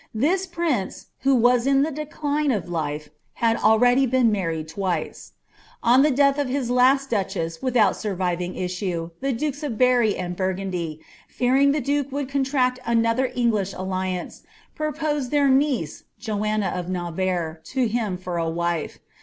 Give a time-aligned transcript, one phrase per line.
[0.15, 4.31] This prince, who was in the decline of life, had already been
[4.65, 5.15] twice married.*
[5.83, 10.35] On the death of his last duchess without surviving issue, the dukes of Berri and
[10.35, 14.41] Burgundy, fearing the duke would contract another English alliance,
[14.73, 18.97] proposed their niece, Joanna of Navarre, to him for a wife.